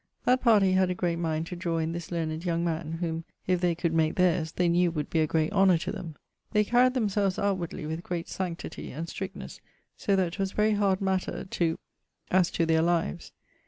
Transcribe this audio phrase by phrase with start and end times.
[0.25, 3.61] That party had a great mind to drawe in this learned young man, whom if
[3.61, 6.15] they could make theirs, they knew would be a great honour to them.
[6.53, 9.59] They carried themselves outwardly with great sanctity and strictnesse,
[9.95, 11.77] so that 'twas very hard matter to
[12.31, 13.31] as to their lives.